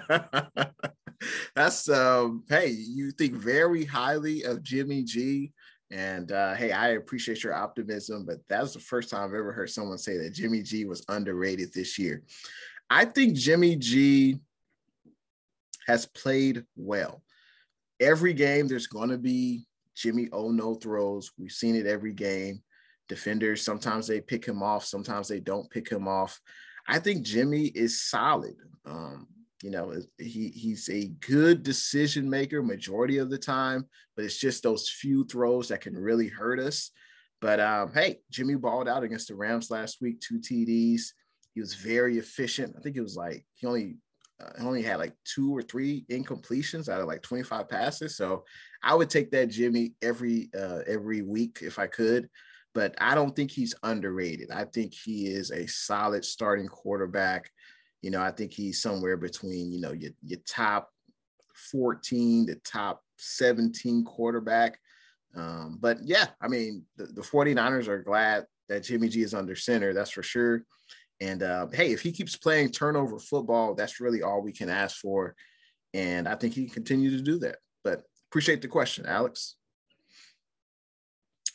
That's 1.54 1.88
um, 1.88 2.42
hey, 2.48 2.70
you 2.70 3.12
think 3.12 3.34
very 3.34 3.84
highly 3.84 4.42
of 4.42 4.64
Jimmy 4.64 5.04
G. 5.04 5.52
And 5.92 6.32
uh, 6.32 6.54
hey, 6.54 6.72
I 6.72 6.90
appreciate 6.90 7.44
your 7.44 7.54
optimism, 7.54 8.24
but 8.26 8.38
that 8.48 8.62
was 8.62 8.74
the 8.74 8.80
first 8.80 9.10
time 9.10 9.28
I've 9.28 9.34
ever 9.34 9.52
heard 9.52 9.70
someone 9.70 9.98
say 9.98 10.16
that 10.18 10.34
Jimmy 10.34 10.62
G 10.62 10.86
was 10.86 11.04
underrated 11.08 11.72
this 11.72 12.00
year. 12.00 12.24
I 12.88 13.04
think 13.04 13.36
Jimmy 13.36 13.76
G 13.76 14.40
has 15.86 16.06
played 16.06 16.64
well 16.74 17.22
every 18.00 18.32
game 18.32 18.66
there's 18.66 18.86
going 18.86 19.10
to 19.10 19.18
be 19.18 19.66
Jimmy 19.94 20.28
Oh 20.32 20.50
no 20.50 20.74
throws. 20.74 21.30
We've 21.38 21.52
seen 21.52 21.76
it 21.76 21.86
every 21.86 22.12
game. 22.12 22.62
Defenders 23.08 23.62
sometimes 23.62 24.06
they 24.06 24.20
pick 24.20 24.44
him 24.44 24.62
off, 24.62 24.84
sometimes 24.84 25.28
they 25.28 25.40
don't 25.40 25.70
pick 25.70 25.90
him 25.90 26.08
off. 26.08 26.40
I 26.88 26.98
think 26.98 27.22
Jimmy 27.22 27.66
is 27.66 28.02
solid. 28.02 28.54
Um, 28.86 29.26
you 29.62 29.70
know, 29.70 29.94
he 30.18 30.48
he's 30.48 30.88
a 30.88 31.08
good 31.20 31.62
decision 31.62 32.30
maker 32.30 32.62
majority 32.62 33.18
of 33.18 33.28
the 33.28 33.38
time, 33.38 33.86
but 34.16 34.24
it's 34.24 34.38
just 34.38 34.62
those 34.62 34.88
few 34.88 35.24
throws 35.24 35.68
that 35.68 35.82
can 35.82 35.94
really 35.94 36.28
hurt 36.28 36.58
us. 36.58 36.90
But 37.40 37.60
um, 37.60 37.92
hey, 37.92 38.20
Jimmy 38.30 38.54
balled 38.54 38.88
out 38.88 39.02
against 39.02 39.28
the 39.28 39.34
Rams 39.34 39.70
last 39.70 40.00
week, 40.00 40.20
two 40.20 40.38
TDs. 40.38 41.02
He 41.54 41.60
was 41.60 41.74
very 41.74 42.18
efficient. 42.18 42.74
I 42.78 42.80
think 42.80 42.96
it 42.96 43.02
was 43.02 43.16
like 43.16 43.44
he 43.54 43.66
only 43.66 43.96
uh, 44.40 44.50
only 44.60 44.82
had 44.82 44.98
like 44.98 45.14
two 45.24 45.54
or 45.54 45.62
three 45.62 46.04
incompletions 46.10 46.88
out 46.88 47.00
of 47.00 47.06
like 47.06 47.22
25 47.22 47.68
passes. 47.68 48.16
So 48.16 48.44
I 48.82 48.94
would 48.94 49.10
take 49.10 49.30
that 49.32 49.50
Jimmy 49.50 49.94
every 50.02 50.50
uh, 50.58 50.80
every 50.86 51.22
week 51.22 51.58
if 51.62 51.78
I 51.78 51.86
could. 51.86 52.28
But 52.72 52.94
I 53.00 53.14
don't 53.14 53.34
think 53.34 53.50
he's 53.50 53.74
underrated. 53.82 54.50
I 54.52 54.64
think 54.64 54.94
he 54.94 55.26
is 55.26 55.50
a 55.50 55.66
solid 55.66 56.24
starting 56.24 56.68
quarterback. 56.68 57.50
You 58.00 58.10
know, 58.10 58.22
I 58.22 58.30
think 58.30 58.52
he's 58.52 58.80
somewhere 58.80 59.16
between, 59.16 59.72
you 59.72 59.80
know, 59.80 59.92
your, 59.92 60.12
your 60.22 60.38
top 60.46 60.88
14 61.72 62.46
to 62.46 62.54
top 62.56 63.02
17 63.18 64.04
quarterback. 64.04 64.78
Um, 65.34 65.78
but 65.80 65.98
yeah, 66.04 66.26
I 66.40 66.48
mean, 66.48 66.84
the, 66.96 67.06
the 67.06 67.22
49ers 67.22 67.88
are 67.88 68.02
glad 68.02 68.46
that 68.68 68.84
Jimmy 68.84 69.08
G 69.08 69.22
is 69.22 69.34
under 69.34 69.56
center. 69.56 69.92
That's 69.92 70.10
for 70.10 70.22
sure. 70.22 70.64
And 71.20 71.42
uh, 71.42 71.66
hey, 71.72 71.92
if 71.92 72.00
he 72.00 72.12
keeps 72.12 72.36
playing 72.36 72.70
turnover 72.70 73.18
football, 73.18 73.74
that's 73.74 74.00
really 74.00 74.22
all 74.22 74.42
we 74.42 74.52
can 74.52 74.70
ask 74.70 74.96
for. 74.96 75.34
And 75.92 76.26
I 76.26 76.34
think 76.34 76.54
he 76.54 76.64
can 76.64 76.74
continue 76.74 77.10
to 77.10 77.22
do 77.22 77.38
that. 77.40 77.56
But 77.84 78.04
appreciate 78.30 78.62
the 78.62 78.68
question, 78.68 79.06
Alex. 79.06 79.56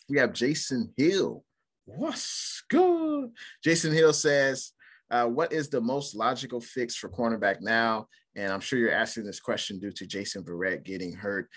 We 0.07 0.19
have 0.19 0.33
Jason 0.33 0.93
Hill. 0.97 1.43
What's 1.85 2.63
good? 2.69 3.31
Jason 3.63 3.91
Hill 3.91 4.13
says, 4.13 4.71
uh, 5.09 5.25
What 5.25 5.51
is 5.51 5.69
the 5.69 5.81
most 5.81 6.15
logical 6.15 6.61
fix 6.61 6.95
for 6.95 7.09
cornerback 7.09 7.61
now? 7.61 8.07
And 8.35 8.51
I'm 8.51 8.59
sure 8.59 8.77
you're 8.77 8.91
asking 8.91 9.25
this 9.25 9.39
question 9.39 9.79
due 9.79 9.91
to 9.93 10.05
Jason 10.05 10.43
Verrett 10.43 10.83
getting 10.83 11.13
hurt. 11.13 11.49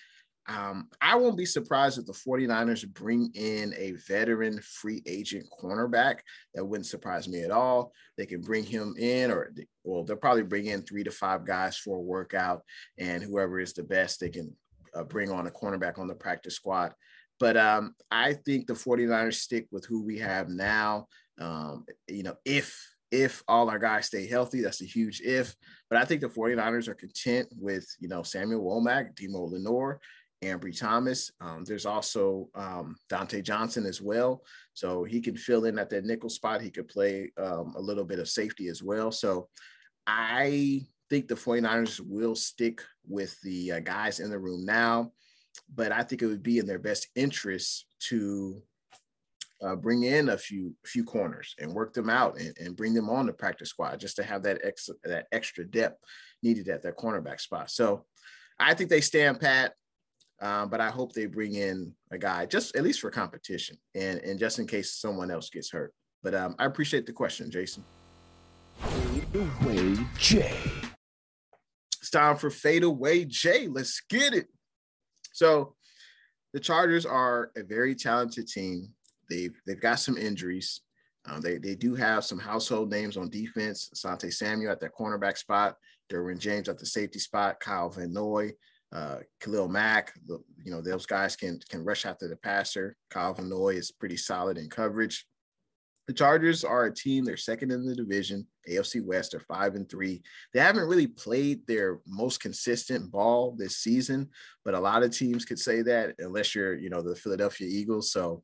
Um, 0.49 0.89
I 1.01 1.15
won't 1.15 1.37
be 1.37 1.45
surprised 1.45 1.99
if 1.99 2.07
the 2.07 2.13
49ers 2.13 2.89
bring 2.95 3.31
in 3.35 3.75
a 3.77 3.93
veteran 4.09 4.61
free 4.63 5.03
agent 5.07 5.47
cornerback. 5.61 6.21
That 6.55 6.65
wouldn't 6.65 6.87
surprise 6.87 7.29
me 7.29 7.43
at 7.43 7.51
all. 7.51 7.93
They 8.17 8.25
can 8.25 8.41
bring 8.41 8.65
him 8.65 8.95
in, 8.99 9.31
or 9.31 9.53
well, 9.85 10.05
they'll 10.05 10.17
probably 10.17 10.45
bring 10.45 10.67
in 10.67 10.83
three 10.83 11.05
to 11.05 11.11
five 11.11 11.45
guys 11.45 11.77
for 11.77 11.99
a 11.99 12.01
workout, 12.01 12.63
and 12.99 13.23
whoever 13.23 13.61
is 13.61 13.75
the 13.75 13.83
best, 13.83 14.21
they 14.21 14.31
can 14.31 14.57
uh, 14.95 15.05
bring 15.05 15.31
on 15.31 15.47
a 15.47 15.51
cornerback 15.51 15.99
on 15.99 16.09
the 16.09 16.15
practice 16.15 16.55
squad. 16.55 16.95
But 17.39 17.59
um, 17.59 17.95
I 18.11 18.33
think 18.33 18.67
the 18.67 18.73
49ers 18.73 19.35
stick 19.35 19.69
with 19.71 19.85
who 19.85 20.03
we 20.03 20.19
have 20.19 20.49
now. 20.49 21.07
Um, 21.39 21.85
you 22.09 22.23
know, 22.23 22.37
if 22.45 22.77
if 23.11 23.43
all 23.49 23.71
our 23.71 23.79
guys 23.79 24.07
stay 24.07 24.27
healthy, 24.27 24.61
that's 24.61 24.83
a 24.83 24.87
huge 24.87 25.21
if. 25.21 25.55
But 25.89 25.99
I 25.99 26.05
think 26.05 26.21
the 26.21 26.29
49ers 26.29 26.89
are 26.89 26.95
content 26.95 27.49
with, 27.57 27.87
you 28.01 28.09
know, 28.09 28.23
Samuel 28.23 28.65
Womack, 28.65 29.15
Demo 29.15 29.45
Lenoir, 29.45 30.01
Ambry 30.43 30.79
Thomas. 30.79 31.33
Um, 31.41 31.65
there's 31.65 31.87
also 31.87 32.49
um, 32.55 32.97
Dontae 33.11 33.43
Johnson 33.43 33.87
as 33.87 34.01
well. 34.01 34.43
So 34.75 35.05
he 35.05 35.21
can 35.21 35.37
fill 35.37 35.65
in 35.65 35.79
at 35.79 35.91
that 35.91 36.05
nickel 36.05 36.31
spot. 36.31 36.61
He 36.61 36.71
could 36.71 36.89
play 36.89 37.33
um, 37.39 37.75
a 37.77 37.81
little 37.81 38.05
bit 38.05 38.19
of 38.19 38.29
safety 38.29 38.69
as 38.69 38.83
well. 38.83 39.11
So 39.11 39.49
I 40.07 40.87
think 41.11 41.29
the 41.29 41.35
49ers 41.35 42.01
will 42.01 42.35
stick 42.35 42.83
with 43.07 43.41
the 43.43 43.73
uh, 43.73 43.81
guys 43.81 44.21
in 44.21 44.31
the 44.31 44.39
room 44.39 44.65
now, 44.65 45.13
but 45.75 45.93
I 45.93 46.03
think 46.03 46.23
it 46.23 46.27
would 46.27 46.43
be 46.43 46.59
in 46.59 46.67
their 46.67 46.79
best 46.79 47.09
interest 47.15 47.87
to 48.09 48.63
uh, 49.63 49.75
bring 49.75 50.05
in 50.05 50.29
a 50.29 50.39
few 50.39 50.73
few 50.85 51.03
corners 51.03 51.55
and 51.59 51.73
work 51.73 51.93
them 51.93 52.09
out 52.09 52.39
and, 52.39 52.57
and 52.59 52.77
bring 52.77 52.95
them 52.95 53.11
on 53.11 53.27
the 53.27 53.33
practice 53.33 53.71
squad 53.71 53.99
just 53.99 54.15
to 54.17 54.23
have 54.23 54.43
that 54.45 54.61
extra 54.63 54.95
that 55.05 55.27
extra 55.33 55.65
depth 55.65 55.99
needed 56.43 56.69
at 56.69 56.83
that 56.83 56.97
cornerback 56.97 57.41
spot. 57.41 57.71
So 57.71 58.05
I 58.61 58.75
think 58.75 58.91
they 58.91 59.01
stand 59.01 59.41
pat. 59.41 59.73
Um, 60.41 60.69
but 60.69 60.81
I 60.81 60.91
hope 60.91 61.13
they 61.13 61.27
bring 61.27 61.55
in 61.55 61.93
a 62.13 62.19
guy 62.19 62.47
just 62.47 62.77
at 62.77 62.85
least 62.85 63.01
for 63.01 63.11
competition 63.11 63.77
and, 63.95 64.21
and 64.21 64.39
just 64.39 64.59
in 64.59 64.67
case 64.67 64.95
someone 64.95 65.31
else 65.31 65.51
gets 65.51 65.71
hurt. 65.71 65.93
But 66.23 66.35
um, 66.35 66.55
I 66.59 66.65
appreciate 66.65 67.07
the 67.07 67.13
question, 67.13 67.51
Jason. 67.51 67.85
Fadeaway 68.81 69.97
J. 70.17 70.53
It's 72.01 72.11
time 72.11 72.37
for 72.37 72.51
Fadeaway 72.51 73.25
J. 73.25 73.67
Let's 73.67 74.01
get 74.09 74.33
it. 74.33 74.47
So 75.33 75.75
the 76.53 76.61
Chargers 76.61 77.05
are 77.05 77.51
a 77.57 77.63
very 77.63 77.95
talented 77.95 78.49
team. 78.49 78.89
They've 79.29 79.55
they've 79.67 79.81
got 79.81 80.01
some 80.01 80.17
injuries. 80.17 80.81
Um, 81.27 81.41
they 81.41 81.59
they 81.59 81.75
do 81.75 81.95
have 81.95 82.25
some 82.25 82.39
household 82.39 82.91
names 82.91 83.17
on 83.17 83.29
defense. 83.29 83.91
Sante 83.95 84.31
Samuel 84.31 84.73
at 84.73 84.81
that 84.81 84.95
cornerback 84.99 85.37
spot, 85.37 85.77
Derwin 86.11 86.39
James 86.39 86.69
at 86.69 86.79
the 86.79 86.87
safety 86.87 87.19
spot, 87.19 87.61
Kyle 87.61 87.91
Van 87.91 88.13
Noy 88.13 88.53
uh, 88.93 89.19
Khalil 89.41 89.69
Mack, 89.69 90.15
you 90.29 90.71
know, 90.71 90.81
those 90.81 91.07
guys 91.07 91.37
can 91.37 91.61
can 91.69 91.85
rush 91.85 92.07
after 92.07 92.29
the 92.29 92.37
passer. 92.37 92.97
Kyle 93.11 93.35
Van 93.35 93.49
Noy 93.49 93.75
is 93.75 93.93
pretty 93.93 94.17
solid 94.17 94.57
in 94.57 94.69
coverage. 94.69 95.27
The 96.07 96.15
Chargers 96.15 96.65
are 96.65 96.87
a 96.87 96.95
team, 96.95 97.27
they're 97.27 97.37
second 97.37 97.71
in 97.71 97.85
the 97.85 97.95
division, 97.95 98.47
AFC 98.67 99.05
West, 99.05 99.33
they're 99.33 99.41
five 99.41 99.75
and 99.75 99.87
three. 99.91 100.23
They 100.55 100.61
haven't 100.61 100.89
really 100.89 101.07
played 101.07 101.67
their 101.67 102.01
most 102.07 102.41
consistent 102.41 103.11
ball 103.11 103.55
this 103.59 103.77
season, 103.77 104.31
but 104.65 104.73
a 104.73 104.81
lot 104.81 105.03
of 105.03 105.11
teams 105.11 105.45
could 105.45 105.59
say 105.59 105.83
that 105.83 106.15
unless 106.19 106.55
you're, 106.55 106.75
you 106.75 106.89
know, 106.89 107.03
the 107.03 107.15
Philadelphia 107.15 107.69
Eagles. 107.71 108.11
So 108.11 108.43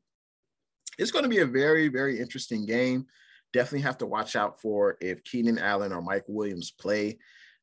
it's 0.99 1.09
going 1.09 1.23
to 1.23 1.29
be 1.29 1.39
a 1.39 1.45
very, 1.47 1.87
very 1.87 2.19
interesting 2.19 2.67
game. 2.67 3.07
Definitely 3.51 3.81
have 3.81 3.97
to 3.97 4.05
watch 4.05 4.35
out 4.35 4.61
for 4.61 4.97
if 5.01 5.23
Keenan 5.23 5.57
Allen 5.57 5.91
or 5.91 6.03
Mike 6.03 6.25
Williams 6.27 6.69
play. 6.69 7.17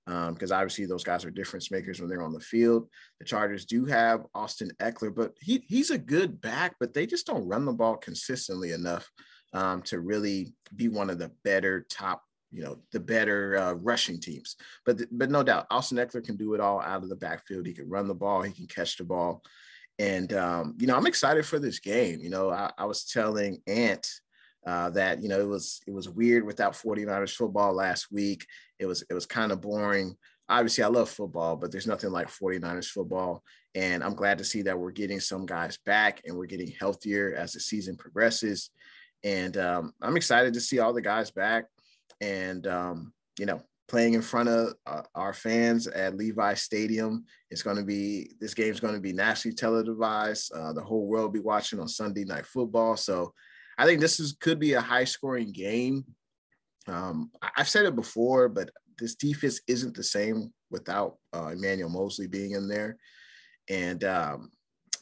Because 0.06 0.50
um, 0.50 0.58
obviously 0.58 0.86
those 0.86 1.04
guys 1.04 1.24
are 1.24 1.30
difference 1.30 1.70
makers 1.70 2.00
when 2.00 2.08
they're 2.08 2.22
on 2.22 2.32
the 2.32 2.40
field. 2.40 2.88
The 3.20 3.24
Chargers 3.24 3.64
do 3.64 3.84
have 3.84 4.24
Austin 4.34 4.70
Ekeler, 4.80 5.14
but 5.14 5.34
he 5.40 5.64
he's 5.68 5.90
a 5.90 5.98
good 5.98 6.40
back, 6.40 6.74
but 6.80 6.92
they 6.92 7.06
just 7.06 7.26
don't 7.26 7.46
run 7.46 7.64
the 7.64 7.72
ball 7.72 7.96
consistently 7.96 8.72
enough 8.72 9.08
um, 9.52 9.82
to 9.82 10.00
really 10.00 10.54
be 10.74 10.88
one 10.88 11.10
of 11.10 11.18
the 11.18 11.30
better 11.44 11.86
top, 11.88 12.22
you 12.50 12.62
know, 12.62 12.78
the 12.92 13.00
better 13.00 13.56
uh, 13.56 13.72
rushing 13.74 14.18
teams. 14.20 14.56
But 14.84 15.02
but 15.12 15.30
no 15.30 15.42
doubt, 15.42 15.66
Austin 15.70 15.98
Ekeler 15.98 16.24
can 16.24 16.36
do 16.36 16.54
it 16.54 16.60
all 16.60 16.80
out 16.80 17.02
of 17.02 17.08
the 17.08 17.16
backfield. 17.16 17.66
He 17.66 17.74
can 17.74 17.88
run 17.88 18.08
the 18.08 18.14
ball, 18.14 18.42
he 18.42 18.52
can 18.52 18.66
catch 18.66 18.96
the 18.96 19.04
ball, 19.04 19.42
and 19.98 20.32
um, 20.32 20.74
you 20.78 20.86
know 20.86 20.96
I'm 20.96 21.06
excited 21.06 21.46
for 21.46 21.58
this 21.58 21.78
game. 21.78 22.20
You 22.20 22.30
know, 22.30 22.50
I, 22.50 22.72
I 22.76 22.86
was 22.86 23.04
telling 23.04 23.62
Ant. 23.66 24.08
Uh, 24.64 24.90
that 24.90 25.20
you 25.20 25.28
know 25.28 25.40
it 25.40 25.48
was 25.48 25.80
it 25.88 25.92
was 25.92 26.08
weird 26.08 26.46
without 26.46 26.74
49ers 26.74 27.34
football 27.34 27.72
last 27.72 28.12
week 28.12 28.46
it 28.82 28.86
was 28.86 29.02
it 29.08 29.14
was 29.14 29.26
kind 29.26 29.52
of 29.52 29.60
boring. 29.60 30.16
Obviously, 30.48 30.84
I 30.84 30.88
love 30.88 31.08
football, 31.08 31.56
but 31.56 31.70
there's 31.70 31.86
nothing 31.86 32.10
like 32.10 32.28
49ers 32.28 32.90
football. 32.90 33.42
And 33.74 34.04
I'm 34.04 34.14
glad 34.14 34.38
to 34.38 34.44
see 34.44 34.62
that 34.62 34.78
we're 34.78 34.90
getting 34.90 35.20
some 35.20 35.46
guys 35.46 35.78
back 35.86 36.20
and 36.26 36.36
we're 36.36 36.46
getting 36.46 36.72
healthier 36.78 37.34
as 37.34 37.52
the 37.52 37.60
season 37.60 37.96
progresses. 37.96 38.70
And 39.24 39.56
um, 39.56 39.94
I'm 40.02 40.16
excited 40.16 40.52
to 40.54 40.60
see 40.60 40.78
all 40.78 40.92
the 40.92 41.00
guys 41.00 41.30
back 41.30 41.66
and, 42.20 42.66
um, 42.66 43.12
you 43.38 43.46
know, 43.46 43.62
playing 43.88 44.14
in 44.14 44.20
front 44.20 44.48
of 44.48 44.74
uh, 44.84 45.02
our 45.14 45.32
fans 45.32 45.86
at 45.86 46.16
Levi 46.16 46.54
Stadium. 46.54 47.24
It's 47.50 47.62
going 47.62 47.76
to 47.76 47.84
be, 47.84 48.32
this 48.40 48.52
game's 48.52 48.80
going 48.80 48.94
to 48.94 49.00
be 49.00 49.12
nationally 49.12 49.54
televised. 49.54 50.52
Uh, 50.52 50.72
the 50.72 50.82
whole 50.82 51.06
world 51.06 51.24
will 51.24 51.30
be 51.30 51.40
watching 51.40 51.78
on 51.78 51.88
Sunday 51.88 52.24
Night 52.24 52.46
Football. 52.46 52.96
So 52.96 53.32
I 53.78 53.86
think 53.86 54.00
this 54.00 54.20
is 54.20 54.36
could 54.40 54.58
be 54.58 54.74
a 54.74 54.80
high 54.80 55.04
scoring 55.04 55.52
game. 55.52 56.04
Um, 56.86 57.30
I've 57.56 57.68
said 57.68 57.86
it 57.86 57.96
before, 57.96 58.48
but 58.48 58.70
this 58.98 59.14
defense 59.14 59.60
isn't 59.66 59.94
the 59.94 60.02
same 60.02 60.52
without 60.70 61.16
uh, 61.34 61.48
Emmanuel 61.48 61.90
Moseley 61.90 62.26
being 62.26 62.52
in 62.52 62.68
there. 62.68 62.96
And 63.68 64.02
um, 64.04 64.50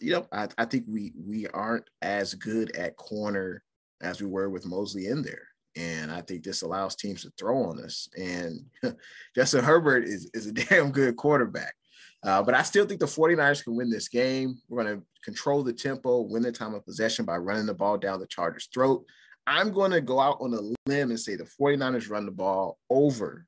you 0.00 0.12
know, 0.12 0.26
I, 0.32 0.48
I, 0.58 0.64
think 0.64 0.84
we 0.88 1.12
we 1.16 1.46
aren't 1.48 1.88
as 2.02 2.34
good 2.34 2.74
at 2.76 2.96
corner 2.96 3.62
as 4.02 4.20
we 4.20 4.26
were 4.26 4.50
with 4.50 4.66
Mosley 4.66 5.06
in 5.06 5.22
there. 5.22 5.46
And 5.76 6.10
I 6.10 6.20
think 6.22 6.42
this 6.42 6.62
allows 6.62 6.96
teams 6.96 7.22
to 7.22 7.32
throw 7.38 7.64
on 7.64 7.82
us. 7.82 8.08
And 8.16 8.64
Justin 9.34 9.64
Herbert 9.64 10.04
is, 10.04 10.30
is 10.34 10.46
a 10.46 10.52
damn 10.52 10.90
good 10.90 11.16
quarterback. 11.16 11.74
Uh, 12.22 12.42
but 12.42 12.54
I 12.54 12.62
still 12.62 12.86
think 12.86 13.00
the 13.00 13.06
49ers 13.06 13.64
can 13.64 13.76
win 13.76 13.90
this 13.90 14.08
game. 14.08 14.58
We're 14.68 14.84
going 14.84 14.98
to 14.98 15.06
control 15.24 15.62
the 15.62 15.72
tempo, 15.72 16.20
win 16.20 16.42
the 16.42 16.52
time 16.52 16.74
of 16.74 16.84
possession 16.84 17.24
by 17.24 17.36
running 17.36 17.66
the 17.66 17.74
ball 17.74 17.96
down 17.96 18.20
the 18.20 18.26
Chargers' 18.26 18.68
throat. 18.72 19.04
I'm 19.46 19.72
going 19.72 19.90
to 19.92 20.00
go 20.00 20.20
out 20.20 20.38
on 20.40 20.52
a 20.52 20.60
limb 20.90 21.10
and 21.10 21.18
say 21.18 21.34
the 21.34 21.48
49ers 21.60 22.10
run 22.10 22.26
the 22.26 22.32
ball 22.32 22.78
over 22.90 23.46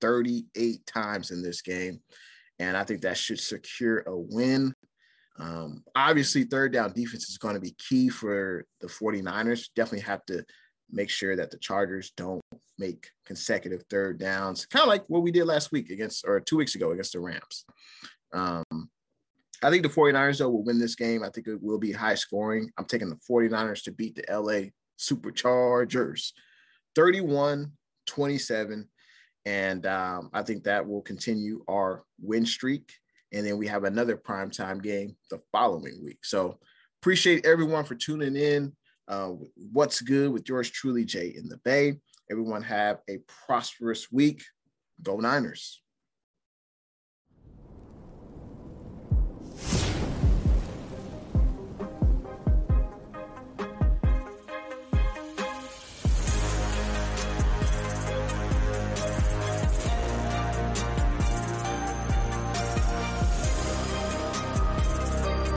38 0.00 0.84
times 0.86 1.30
in 1.30 1.42
this 1.42 1.62
game. 1.62 2.00
And 2.58 2.76
I 2.76 2.84
think 2.84 3.02
that 3.02 3.16
should 3.16 3.40
secure 3.40 4.00
a 4.06 4.16
win. 4.16 4.74
Um, 5.38 5.84
obviously, 5.94 6.44
third 6.44 6.72
down 6.72 6.92
defense 6.92 7.28
is 7.30 7.38
going 7.38 7.54
to 7.54 7.60
be 7.60 7.74
key 7.78 8.08
for 8.08 8.66
the 8.80 8.88
49ers. 8.88 9.68
Definitely 9.74 10.00
have 10.00 10.24
to 10.26 10.44
make 10.92 11.10
sure 11.10 11.36
that 11.36 11.50
the 11.50 11.58
Chargers 11.58 12.12
don't 12.16 12.42
make 12.78 13.08
consecutive 13.26 13.84
third 13.90 14.18
downs, 14.18 14.66
kind 14.66 14.82
of 14.82 14.88
like 14.88 15.04
what 15.08 15.22
we 15.22 15.30
did 15.30 15.44
last 15.44 15.72
week 15.72 15.90
against, 15.90 16.24
or 16.26 16.40
two 16.40 16.56
weeks 16.56 16.74
ago 16.74 16.90
against 16.90 17.12
the 17.12 17.20
Rams. 17.20 17.64
Um, 18.32 18.64
I 19.62 19.70
think 19.70 19.82
the 19.82 19.88
49ers, 19.88 20.38
though, 20.38 20.48
will 20.48 20.64
win 20.64 20.78
this 20.78 20.94
game. 20.94 21.22
I 21.22 21.28
think 21.30 21.46
it 21.46 21.62
will 21.62 21.78
be 21.78 21.92
high 21.92 22.14
scoring. 22.14 22.70
I'm 22.78 22.86
taking 22.86 23.10
the 23.10 23.18
49ers 23.30 23.82
to 23.84 23.92
beat 23.92 24.16
the 24.16 24.24
LA 24.30 24.70
Superchargers 24.98 26.32
31 26.94 27.72
27. 28.06 28.88
And 29.46 29.86
um, 29.86 30.30
I 30.32 30.42
think 30.42 30.64
that 30.64 30.86
will 30.86 31.02
continue 31.02 31.64
our 31.68 32.04
win 32.20 32.44
streak. 32.44 32.92
And 33.32 33.46
then 33.46 33.58
we 33.58 33.66
have 33.68 33.84
another 33.84 34.16
primetime 34.16 34.82
game 34.82 35.16
the 35.30 35.38
following 35.52 36.02
week. 36.04 36.24
So 36.24 36.58
appreciate 37.00 37.46
everyone 37.46 37.84
for 37.84 37.94
tuning 37.94 38.36
in. 38.36 38.72
Uh, 39.08 39.32
what's 39.72 40.00
good 40.00 40.32
with 40.32 40.48
yours 40.48 40.70
truly, 40.70 41.04
Jay 41.04 41.34
in 41.36 41.48
the 41.48 41.56
Bay. 41.58 41.94
Everyone 42.30 42.62
have 42.62 42.98
a 43.08 43.18
prosperous 43.46 44.10
week. 44.12 44.42
Go 45.02 45.16
Niners. 45.16 45.82